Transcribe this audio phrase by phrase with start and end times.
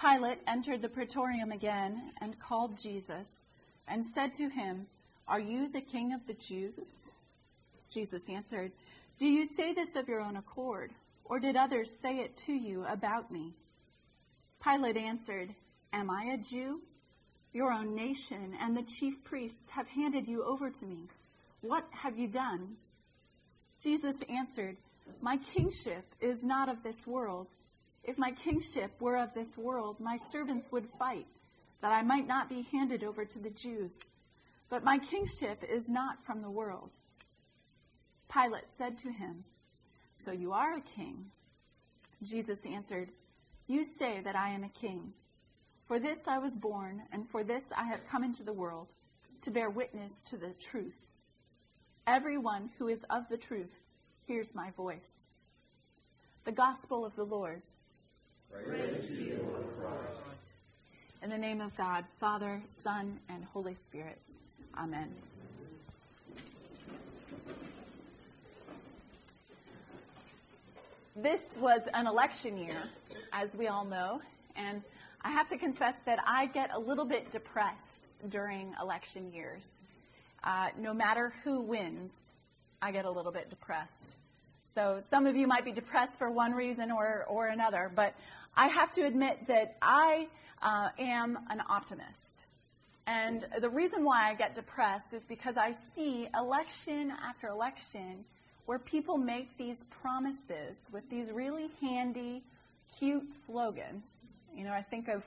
[0.00, 3.40] Pilate entered the praetorium again and called Jesus
[3.86, 4.86] and said to him,
[5.28, 7.10] Are you the king of the Jews?
[7.90, 8.72] Jesus answered,
[9.18, 10.92] Do you say this of your own accord,
[11.24, 13.54] or did others say it to you about me?
[14.62, 15.54] Pilate answered,
[15.92, 16.80] Am I a Jew?
[17.52, 21.08] Your own nation and the chief priests have handed you over to me.
[21.60, 22.76] What have you done?
[23.80, 24.76] Jesus answered,
[25.20, 27.46] My kingship is not of this world.
[28.04, 31.26] If my kingship were of this world, my servants would fight,
[31.80, 33.98] that I might not be handed over to the Jews.
[34.68, 36.90] But my kingship is not from the world.
[38.32, 39.44] Pilate said to him,
[40.16, 41.26] So you are a king?
[42.22, 43.10] Jesus answered,
[43.66, 45.12] You say that I am a king.
[45.86, 48.88] For this I was born, and for this I have come into the world,
[49.42, 50.96] to bear witness to the truth.
[52.06, 53.80] Everyone who is of the truth
[54.26, 55.28] hears my voice.
[56.44, 57.62] The Gospel of the Lord.
[61.22, 64.18] In the name of God, Father, Son, and Holy Spirit.
[64.76, 65.10] Amen.
[71.16, 72.76] This was an election year,
[73.32, 74.20] as we all know,
[74.56, 74.82] and
[75.22, 79.66] I have to confess that I get a little bit depressed during election years.
[80.42, 82.12] Uh, no matter who wins,
[82.82, 84.16] I get a little bit depressed.
[84.74, 88.14] So some of you might be depressed for one reason or, or another, but
[88.56, 90.26] I have to admit that I
[90.60, 92.46] uh, am an optimist.
[93.06, 98.24] And the reason why I get depressed is because I see election after election
[98.66, 102.42] where people make these promises with these really handy,
[102.98, 104.04] cute slogans.
[104.56, 105.24] You know, I think of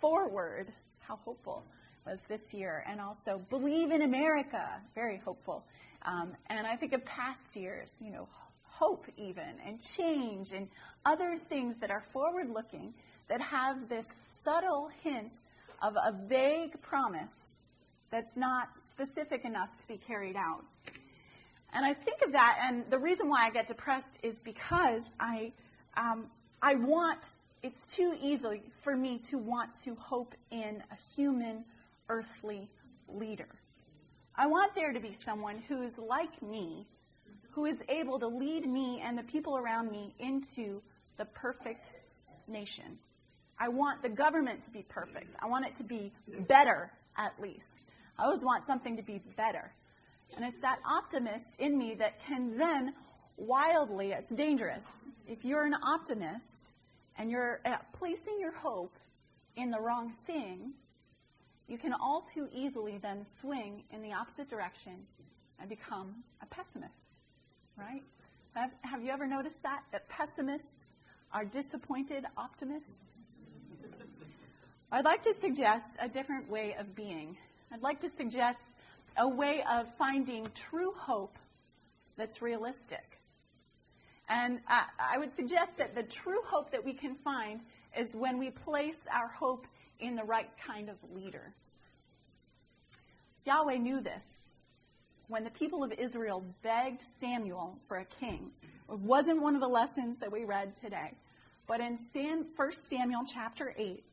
[0.00, 0.68] Forward,
[1.00, 1.64] how hopeful
[2.06, 5.64] was this year, and also Believe in America, very hopeful.
[6.02, 8.28] Um, and I think of past years, you know,
[8.78, 10.68] hope even, and change, and
[11.04, 12.92] other things that are forward looking
[13.28, 14.06] that have this
[14.42, 15.32] subtle hint
[15.80, 17.36] of a vague promise
[18.10, 20.64] that's not specific enough to be carried out.
[21.72, 25.52] And I think of that, and the reason why I get depressed is because I,
[25.96, 26.26] um,
[26.62, 31.64] I want, it's too easy for me to want to hope in a human,
[32.08, 32.68] earthly
[33.08, 33.48] leader.
[34.36, 36.86] I want there to be someone who is like me,
[37.54, 40.82] who is able to lead me and the people around me into
[41.16, 41.94] the perfect
[42.48, 42.98] nation.
[43.58, 45.36] I want the government to be perfect.
[45.40, 46.12] I want it to be
[46.48, 47.70] better, at least.
[48.18, 49.72] I always want something to be better.
[50.36, 52.94] And it's that optimist in me that can then
[53.36, 54.84] wildly, it's dangerous.
[55.28, 56.72] If you're an optimist
[57.16, 58.96] and you're uh, placing your hope
[59.56, 60.72] in the wrong thing,
[61.68, 65.06] you can all too easily then swing in the opposite direction
[65.60, 66.92] and become a pessimist,
[67.76, 68.02] right?
[68.54, 69.82] Have, have you ever noticed that?
[69.92, 70.94] That pessimists
[71.32, 72.92] are disappointed optimists?
[74.92, 77.36] I'd like to suggest a different way of being.
[77.72, 78.76] I'd like to suggest
[79.16, 81.36] a way of finding true hope
[82.16, 83.18] that's realistic.
[84.28, 87.60] And I, I would suggest that the true hope that we can find
[87.98, 89.66] is when we place our hope
[89.98, 91.52] in the right kind of leader.
[93.44, 94.24] Yahweh knew this.
[95.28, 98.50] When the people of Israel begged Samuel for a king,
[98.90, 101.12] it wasn't one of the lessons that we read today.
[101.66, 104.04] But in 1 Samuel chapter 8,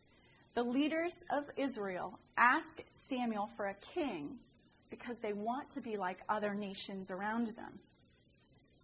[0.53, 4.38] the leaders of Israel ask Samuel for a king
[4.89, 7.79] because they want to be like other nations around them.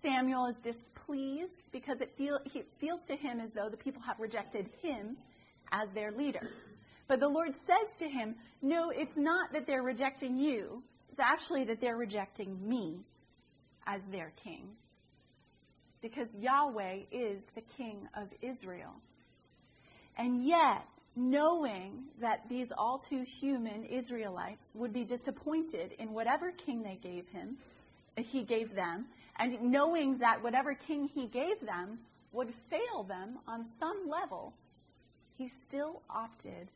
[0.02, 4.20] Samuel is displeased because it, feel, it feels to him as though the people have
[4.20, 5.18] rejected him
[5.72, 6.50] as their leader.
[7.08, 10.84] But the Lord says to him, No, it's not that they're rejecting you.
[11.18, 13.00] It's actually that they're rejecting me
[13.88, 14.68] as their king.
[16.00, 18.94] Because Yahweh is the king of Israel.
[20.16, 20.86] And yet,
[21.16, 27.28] knowing that these all too human Israelites would be disappointed in whatever king they gave
[27.30, 27.58] him,
[28.16, 29.08] uh, he gave them,
[29.40, 31.98] and knowing that whatever king he gave them
[32.32, 34.54] would fail them on some level,
[35.36, 36.68] he still opted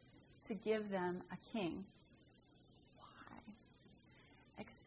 [0.45, 1.85] to give them a king.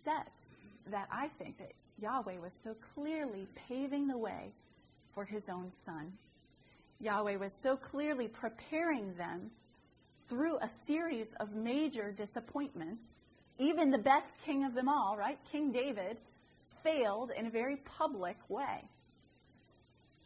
[0.05, 0.43] Except
[0.91, 4.53] that I think that Yahweh was so clearly paving the way
[5.15, 6.12] for his own son.
[7.01, 9.51] Yahweh was so clearly preparing them
[10.29, 13.06] through a series of major disappointments.
[13.59, 15.39] Even the best king of them all, right?
[15.51, 16.19] King David
[16.83, 18.85] failed in a very public way.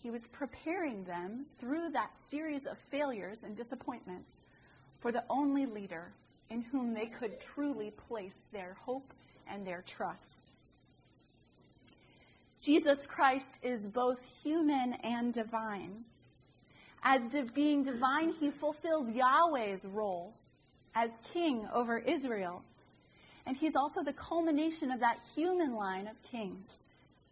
[0.02, 4.30] He was preparing them through that series of failures and disappointments
[5.00, 6.10] for the only leader
[6.50, 9.12] in whom they could truly place their hope
[9.50, 10.50] and their trust.
[12.62, 16.04] Jesus Christ is both human and divine.
[17.02, 17.22] As
[17.54, 20.34] being divine, he fulfills Yahweh's role
[20.94, 22.64] as king over Israel.
[23.46, 26.68] And he's also the culmination of that human line of kings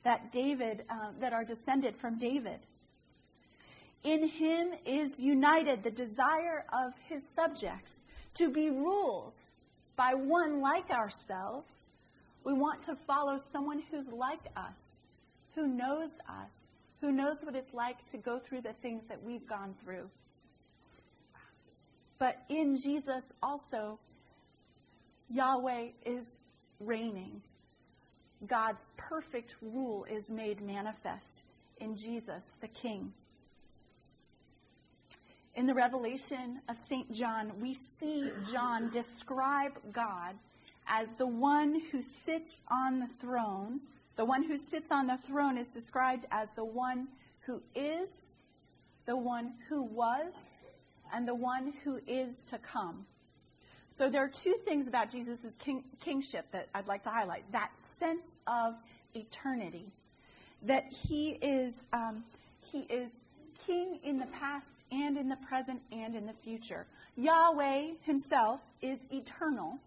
[0.05, 2.61] that David, uh, that are descended from David.
[4.05, 7.93] In him is united the desire of his subjects
[8.35, 9.35] to be ruled
[9.97, 11.73] by one like ourselves.
[12.47, 14.79] We want to follow someone who's like us,
[15.57, 16.53] who knows us,
[17.01, 20.09] who knows what it's like to go through the things that we've gone through.
[22.21, 23.99] But in Jesus also,
[25.29, 26.25] Yahweh is
[26.79, 27.43] reigning.
[28.47, 31.43] God's perfect rule is made manifest
[31.81, 33.13] in Jesus, the King.
[35.57, 37.13] In the revelation of St.
[37.13, 40.37] John, we see John describe God
[40.89, 43.81] as the one who sits on the throne.
[44.17, 47.09] The one who sits on the throne is described as the one
[47.41, 48.09] who is,
[49.05, 50.33] the one who was,
[51.13, 53.07] and the one who is to come.
[53.97, 57.51] So there are two things about Jesus' king, kingship that I'd like to highlight.
[57.53, 58.75] That sense of
[59.15, 59.93] eternity,
[60.63, 62.25] that he is, um,
[62.61, 63.11] he is
[63.67, 66.87] king in the past and in the present and in the future.
[67.17, 69.79] Yahweh himself is eternal,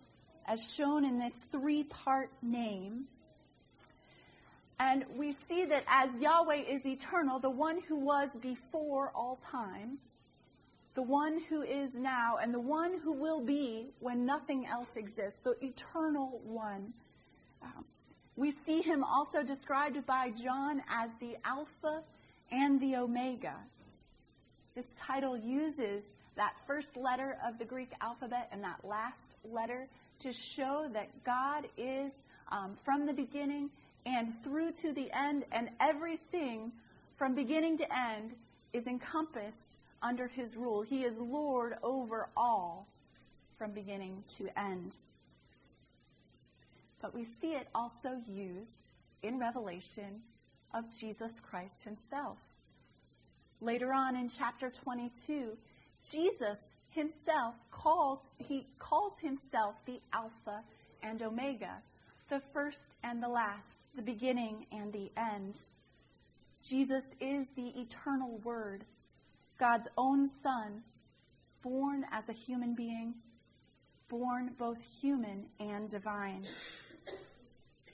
[0.49, 3.05] as shown in this three part name.
[4.79, 9.99] And we see that as Yahweh is eternal, the one who was before all time,
[10.95, 15.37] the one who is now, and the one who will be when nothing else exists,
[15.43, 16.93] the eternal one.
[17.61, 17.85] Um,
[18.35, 22.01] we see him also described by John as the Alpha
[22.51, 23.55] and the Omega.
[24.75, 26.05] This title uses
[26.37, 29.89] that first letter of the Greek alphabet and that last letter
[30.19, 32.11] to show that God is
[32.51, 33.69] um, from the beginning
[34.05, 36.71] and through to the end, and everything
[37.17, 38.31] from beginning to end
[38.73, 40.81] is encompassed under his rule.
[40.81, 42.87] He is Lord over all
[43.57, 44.93] from beginning to end.
[47.01, 48.89] But we see it also used
[49.21, 50.21] in Revelation
[50.73, 52.39] of Jesus Christ himself.
[53.61, 55.57] Later on in chapter 22,
[56.09, 60.63] Jesus himself calls he calls himself the alpha
[61.03, 61.81] and omega,
[62.29, 65.55] the first and the last, the beginning and the end.
[66.61, 68.85] Jesus is the eternal word
[69.57, 70.83] God's own Son,
[71.61, 73.13] born as a human being,
[74.07, 76.45] born both human and divine.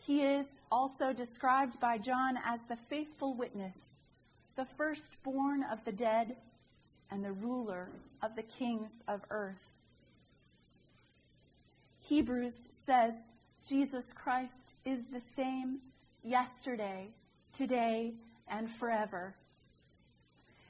[0.06, 3.98] He is also described by John as the faithful witness,
[4.56, 6.38] the firstborn of the dead,
[7.12, 7.90] and the ruler
[8.22, 9.76] of the kings of earth.
[12.02, 13.14] Hebrews says
[13.68, 15.80] Jesus Christ is the same
[16.24, 17.08] yesterday,
[17.52, 18.14] today,
[18.48, 19.34] and forever.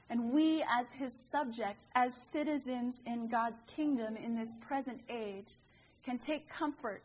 [0.09, 5.55] And we, as his subjects, as citizens in God's kingdom in this present age,
[6.05, 7.01] can take comfort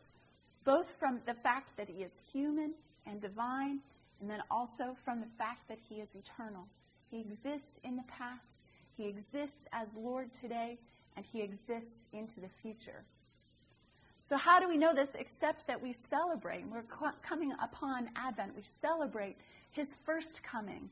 [0.63, 2.73] both from the fact that he is human
[3.07, 3.79] and divine,
[4.19, 6.67] and then also from the fact that he is eternal.
[7.09, 8.60] He exists in the past,
[9.01, 10.77] he exists as Lord today,
[11.15, 13.03] and he exists into the future.
[14.29, 16.63] So, how do we know this except that we celebrate?
[16.71, 16.83] We're
[17.21, 18.55] coming upon Advent.
[18.55, 19.37] We celebrate
[19.71, 20.89] his first coming.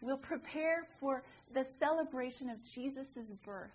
[0.00, 1.22] We'll prepare for
[1.54, 3.70] the celebration of Jesus' birth,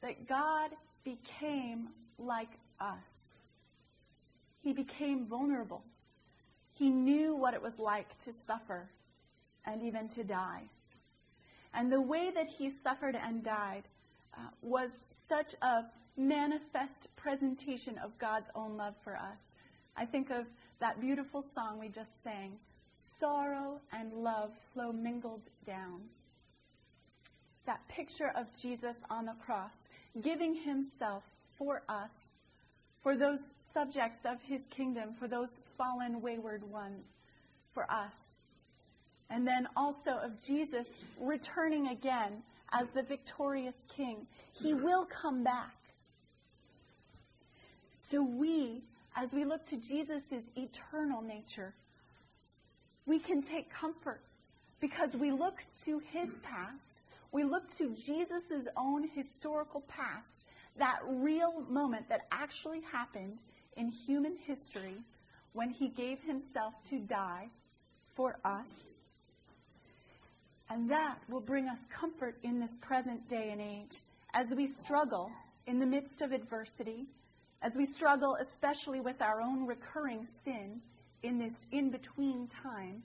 [0.00, 0.70] that God
[1.04, 3.32] became like us.
[4.62, 5.82] He became vulnerable.
[6.72, 8.88] He knew what it was like to suffer
[9.66, 10.62] and even to die.
[11.74, 13.84] And the way that he suffered and died
[14.34, 14.92] uh, was
[15.28, 15.84] such a
[16.16, 19.40] manifest presentation of God's own love for us.
[19.96, 20.46] I think of
[20.80, 22.58] that beautiful song we just sang
[23.18, 26.00] sorrow and love flow mingled down
[27.70, 29.74] that picture of Jesus on the cross,
[30.20, 31.22] giving himself
[31.56, 32.10] for us,
[33.00, 33.38] for those
[33.72, 37.06] subjects of his kingdom, for those fallen, wayward ones,
[37.72, 38.16] for us.
[39.30, 40.86] And then also of Jesus
[41.20, 44.26] returning again as the victorious king.
[44.52, 45.74] He will come back.
[47.98, 48.82] So we,
[49.16, 50.22] as we look to Jesus'
[50.56, 51.74] eternal nature,
[53.06, 54.20] we can take comfort
[54.80, 57.00] because we look to his past
[57.32, 60.44] we look to Jesus' own historical past,
[60.76, 63.40] that real moment that actually happened
[63.76, 64.96] in human history
[65.52, 67.48] when he gave himself to die
[68.08, 68.94] for us.
[70.70, 75.30] And that will bring us comfort in this present day and age as we struggle
[75.66, 77.06] in the midst of adversity,
[77.60, 80.80] as we struggle especially with our own recurring sin
[81.24, 83.02] in this in between time.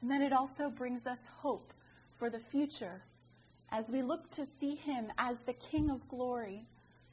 [0.00, 1.72] And then it also brings us hope
[2.18, 3.02] for the future
[3.70, 6.66] as we look to see him as the King of glory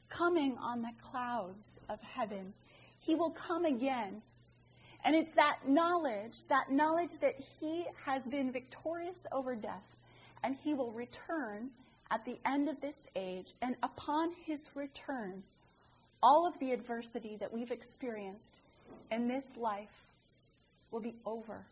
[0.08, 2.54] coming on the clouds of heaven.
[3.00, 4.22] He will come again.
[5.06, 9.96] And it's that knowledge, that knowledge that he has been victorious over death,
[10.42, 11.70] and he will return
[12.10, 13.54] at the end of this age.
[13.62, 15.44] And upon his return,
[16.20, 18.62] all of the adversity that we've experienced
[19.12, 20.10] in this life
[20.90, 21.64] will be over.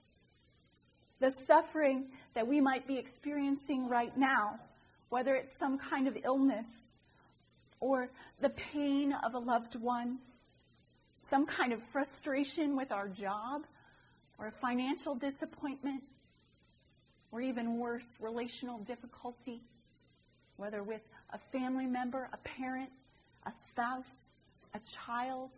[1.19, 4.61] The suffering that we might be experiencing right now,
[5.09, 6.69] whether it's some kind of illness
[7.81, 8.11] or
[8.41, 10.19] the pain of a loved one,
[11.35, 13.63] some kind of frustration with our job,
[14.39, 16.01] or a financial disappointment,
[17.33, 19.61] or even worse, relational difficulty,
[20.59, 21.01] whether with
[21.33, 22.89] a family member, a parent,
[23.47, 24.15] a spouse,
[24.75, 25.51] a child.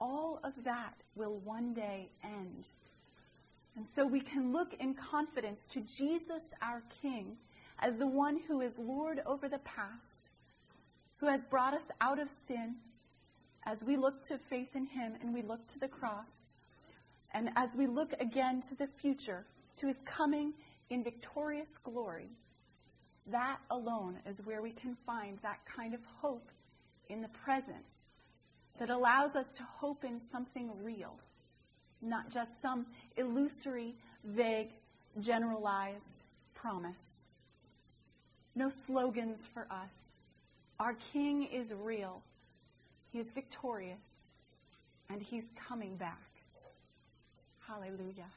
[0.00, 2.66] All of that will one day end.
[3.76, 7.36] And so we can look in confidence to Jesus, our King,
[7.78, 10.30] as the one who is Lord over the past,
[11.18, 12.74] who has brought us out of sin,
[13.66, 16.46] as we look to faith in Him and we look to the cross,
[17.32, 19.44] and as we look again to the future,
[19.76, 20.54] to His coming
[20.88, 22.30] in victorious glory.
[23.26, 26.48] That alone is where we can find that kind of hope
[27.08, 27.84] in the present
[28.78, 31.18] that allows us to hope in something real,
[32.02, 33.94] not just some illusory,
[34.24, 34.70] vague,
[35.20, 36.22] generalized
[36.54, 37.22] promise.
[38.54, 40.16] No slogans for us.
[40.78, 42.22] Our King is real.
[43.16, 44.34] He is victorious.
[45.08, 46.28] And he's coming back.
[47.66, 48.28] Hallelujah.